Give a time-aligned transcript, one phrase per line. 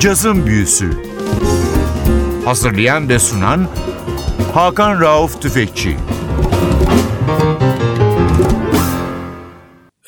[0.00, 0.90] Cazın Büyüsü
[2.44, 3.68] Hazırlayan ve sunan
[4.54, 5.96] Hakan Rauf Tüfekçi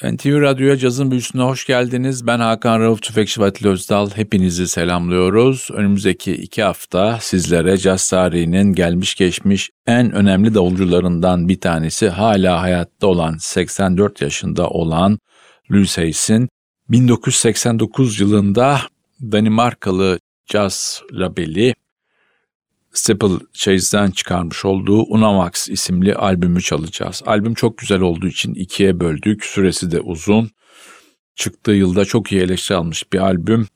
[0.02, 2.27] NTV Radyo'ya Cazın Büyüsü'ne hoş geldiniz.
[2.27, 4.11] Ben Hakan Rauf Tüfekçi Vatil Özdal.
[4.11, 5.69] Hepinizi selamlıyoruz.
[5.73, 13.06] Önümüzdeki iki hafta sizlere caz tarihinin gelmiş geçmiş en önemli davulcularından bir tanesi hala hayatta
[13.06, 15.19] olan 84 yaşında olan
[15.73, 16.48] Louis Hayes'in
[16.88, 18.80] 1989 yılında
[19.23, 21.75] Danimarkalı caz labeli
[22.93, 27.23] Staple Chase'den çıkarmış olduğu Unamax isimli albümü çalacağız.
[27.27, 29.45] Albüm çok güzel olduğu için ikiye böldük.
[29.45, 30.51] Süresi de uzun.
[31.35, 33.67] Çıktığı yılda çok iyi eleştiri almış bir albüm.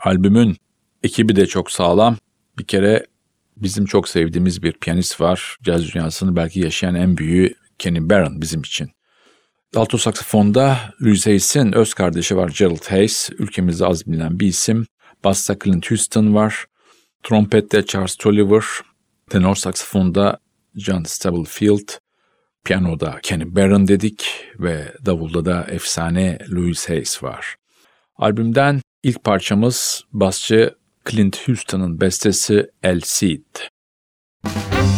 [0.00, 0.56] Albümün
[1.02, 2.16] ekibi de çok sağlam.
[2.58, 3.06] Bir kere
[3.56, 5.56] bizim çok sevdiğimiz bir piyanist var.
[5.62, 8.90] Caz dünyasını belki yaşayan en büyüğü Kenny Barron bizim için.
[9.76, 13.30] Alto saksafonda Louis Hayes'in öz kardeşi var Gerald Hayes.
[13.38, 14.86] Ülkemizde az bilinen bir isim.
[15.24, 16.64] Basta Clint Houston var.
[17.22, 18.64] Trompette Charles Tolliver.
[19.30, 20.38] Tenor saksafonda
[20.76, 21.88] John Stubblefield.
[22.64, 27.56] Piyanoda Kenny Barron dedik ve davulda da efsane Louis Hayes var.
[28.16, 30.74] Albümden ilk parçamız basçı
[31.10, 33.56] Clint Houston'ın bestesi El Cid.
[34.44, 34.91] Müzik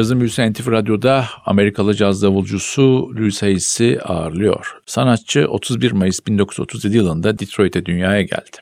[0.00, 2.82] Cazın Büyüsü NTV Radyo'da Amerikalı caz davulcusu
[3.16, 4.76] Louis Hayes'i ağırlıyor.
[4.86, 8.56] Sanatçı 31 Mayıs 1937 yılında Detroit'e dünyaya geldi.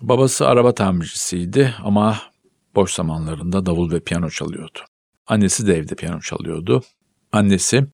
[0.00, 2.20] Babası araba tamircisiydi ama
[2.74, 4.78] boş zamanlarında davul ve piyano çalıyordu.
[5.26, 6.82] Annesi de evde piyano çalıyordu.
[7.32, 7.86] Annesi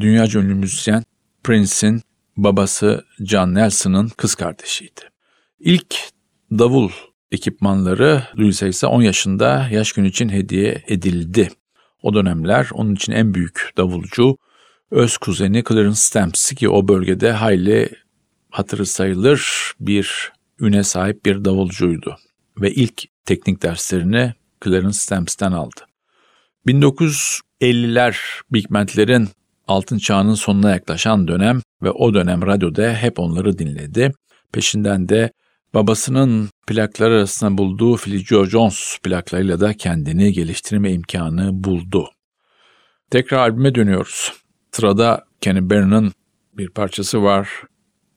[0.00, 1.04] dünya ünlü müzisyen
[1.44, 2.02] Prince'in
[2.36, 5.00] babası John Nelson'ın kız kardeşiydi.
[5.60, 5.96] İlk
[6.50, 6.90] davul
[7.32, 11.48] ekipmanları Louis Hayes'e 10 yaşında yaş günü için hediye edildi.
[12.02, 14.36] O dönemler onun için en büyük davulcu
[14.90, 17.90] öz kuzeni Clarence Stamps'i ki o bölgede hayli
[18.50, 22.16] hatırı sayılır bir üne sahip bir davulcuydu.
[22.60, 24.32] Ve ilk teknik derslerini
[24.64, 25.80] Clarence Stamps'ten aldı.
[26.66, 28.16] 1950'ler
[28.50, 29.28] Big Band'lerin
[29.68, 34.12] altın çağının sonuna yaklaşan dönem ve o dönem radyoda hep onları dinledi.
[34.52, 35.30] Peşinden de
[35.74, 42.10] babasının plakları arasında bulduğu Philly Joe Jones plaklarıyla da kendini geliştirme imkanı buldu.
[43.10, 44.32] Tekrar albüme dönüyoruz.
[44.72, 46.12] Sırada Kenny Barron'ın
[46.52, 47.48] bir parçası var.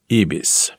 [0.09, 0.71] Ibis.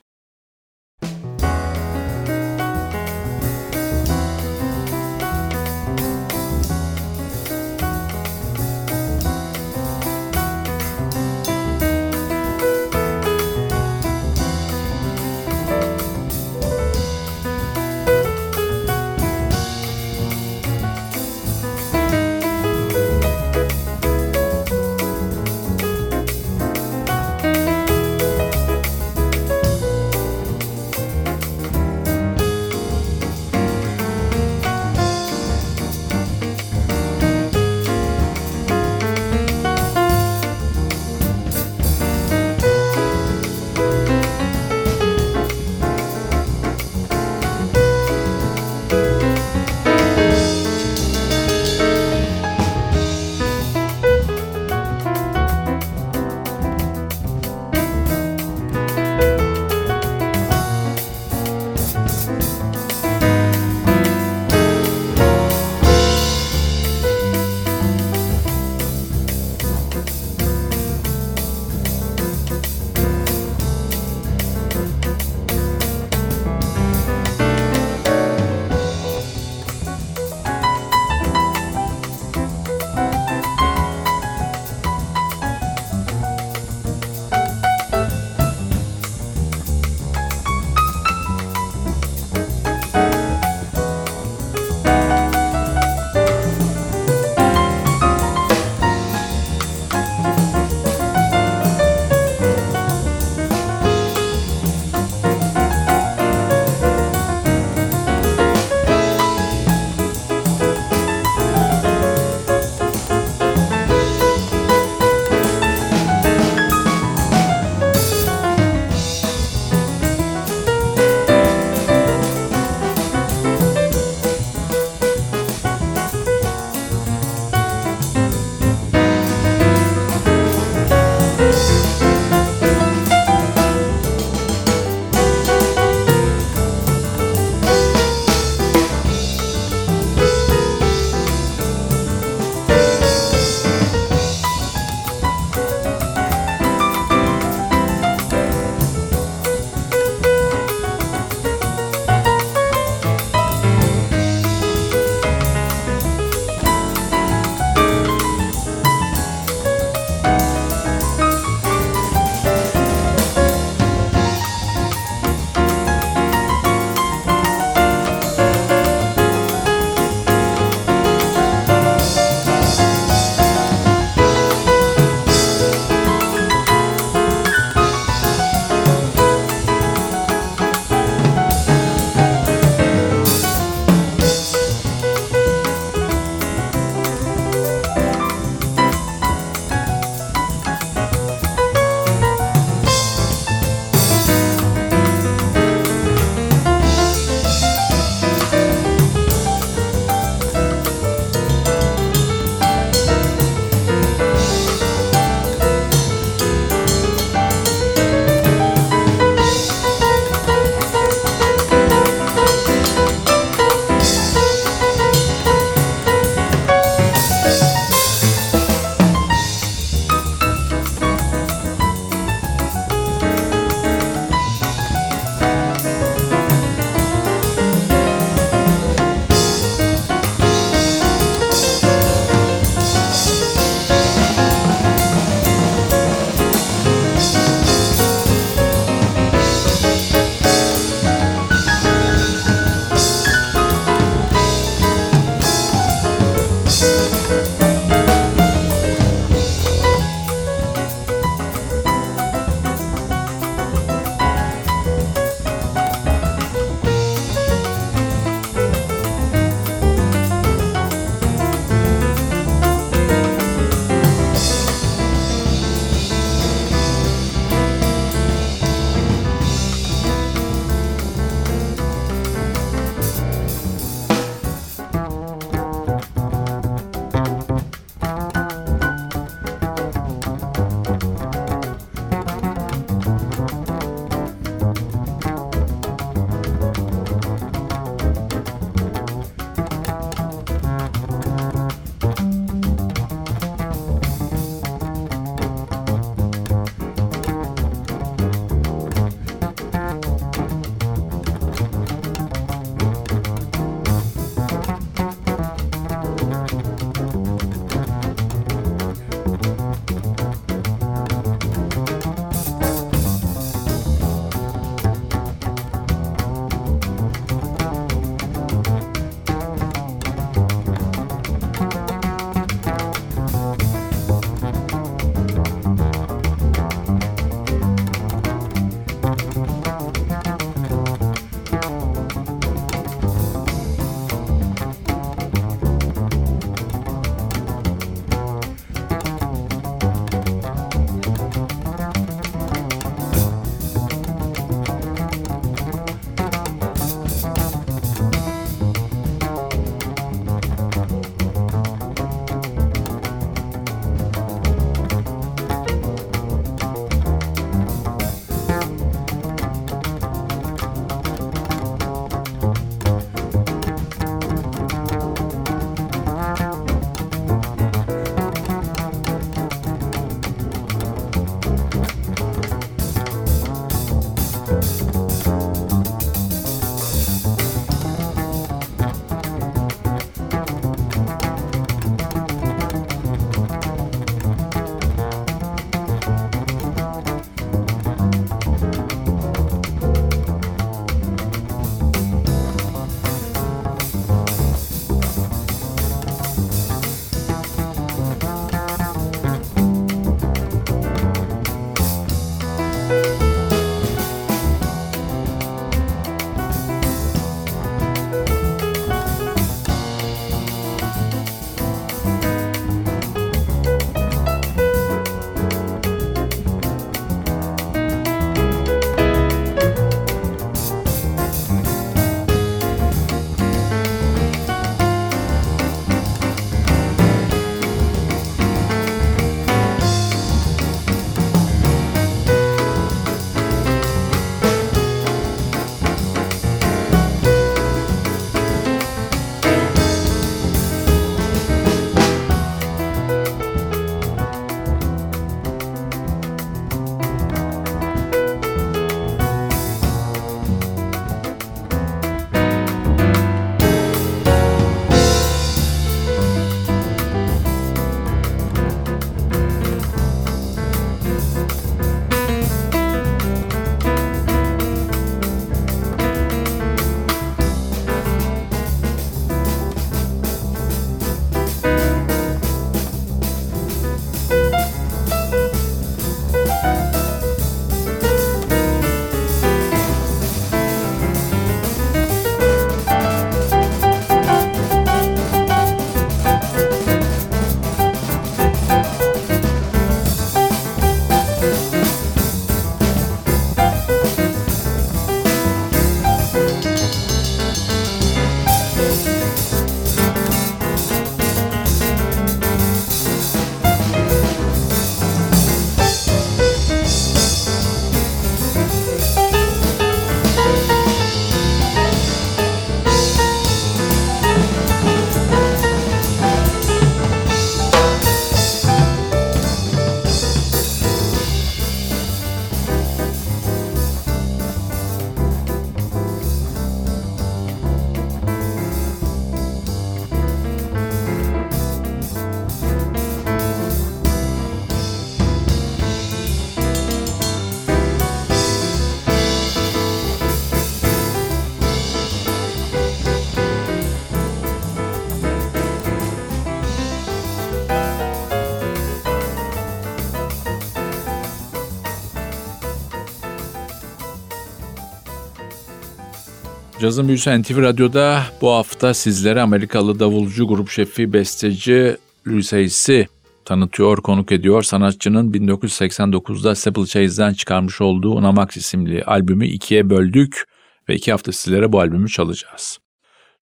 [556.83, 563.07] Cazın Büyüsü NTV Radyo'da bu hafta sizlere Amerikalı davulcu, grup şefi, besteci Louis Hayes'i
[563.45, 564.63] tanıtıyor, konuk ediyor.
[564.63, 570.43] Sanatçının 1989'da Simple Chase'den çıkarmış olduğu Unamax isimli albümü ikiye böldük
[570.89, 572.79] ve iki hafta sizlere bu albümü çalacağız.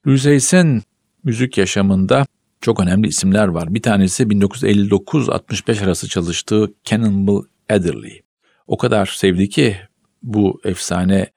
[0.08, 0.84] Louis Hayes'in
[1.24, 2.26] müzik yaşamında
[2.62, 3.74] çok önemli isimler var.
[3.74, 8.22] Bir tanesi 1959-65 arası çalıştığı Cannonball Adderley.
[8.68, 9.78] O kadar sevdi ki
[10.24, 11.28] bu efsane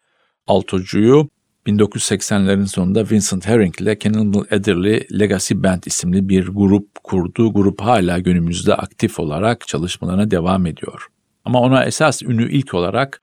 [0.47, 1.29] altocuyu
[1.67, 7.53] 1980'lerin sonunda Vincent Herring ile Cannonball Adderley Legacy Band isimli bir grup kurdu.
[7.53, 11.07] Grup hala günümüzde aktif olarak çalışmalarına devam ediyor.
[11.45, 13.23] Ama ona esas ünü ilk olarak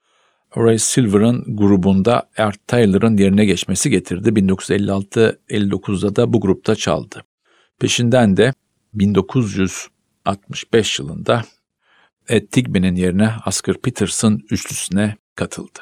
[0.50, 4.30] Horace Silver'ın grubunda Art Taylor'ın yerine geçmesi getirdi.
[4.30, 7.24] 1956-59'da da bu grupta çaldı.
[7.80, 8.54] Peşinden de
[8.94, 11.44] 1965 yılında
[12.30, 15.80] Ed Tigby'nin yerine Oscar Peterson üçlüsüne katıldı.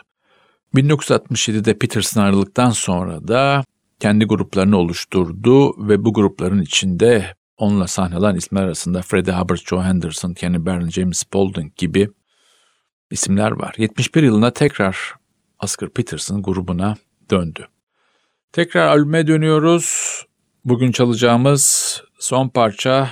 [0.75, 3.63] 1967'de Peterson ayrıldıktan sonra da
[3.99, 10.33] kendi gruplarını oluşturdu ve bu grupların içinde onunla sahnelen isimler arasında Freddie Hubbard, Joe Henderson,
[10.33, 12.09] Kenny Barron, James Spaulding gibi
[13.11, 13.75] isimler var.
[13.77, 15.15] 71 yılında tekrar
[15.63, 16.95] Oscar Peterson grubuna
[17.31, 17.67] döndü.
[18.51, 20.19] Tekrar albüme dönüyoruz.
[20.65, 23.09] Bugün çalacağımız son parça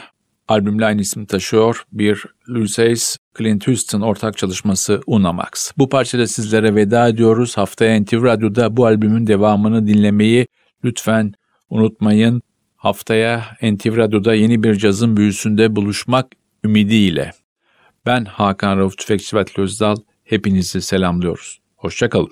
[0.48, 1.84] albümle aynı ismi taşıyor.
[1.92, 5.72] Bir Louis Clint Houston ortak çalışması Unamax.
[5.78, 7.58] Bu parçada sizlere veda ediyoruz.
[7.58, 10.48] Haftaya NTV Radyo'da bu albümün devamını dinlemeyi
[10.84, 11.34] lütfen
[11.70, 12.42] unutmayın.
[12.76, 16.28] Haftaya NTV Radyo'da yeni bir cazın büyüsünde buluşmak
[16.64, 17.32] ümidiyle.
[18.06, 19.96] Ben Hakan Rauf Tüfekçi ve Özdal.
[20.24, 21.60] Hepinizi selamlıyoruz.
[21.76, 22.32] Hoşçakalın.